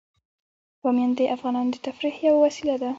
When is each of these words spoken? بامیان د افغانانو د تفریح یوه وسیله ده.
بامیان 0.81 1.11
د 1.17 1.21
افغانانو 1.35 1.71
د 1.73 1.77
تفریح 1.87 2.15
یوه 2.27 2.39
وسیله 2.45 2.75
ده. 2.81 2.89